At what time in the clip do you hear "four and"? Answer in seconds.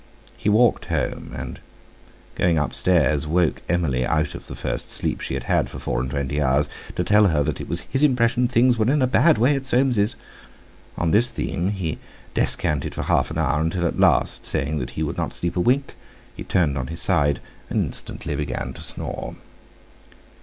5.77-6.09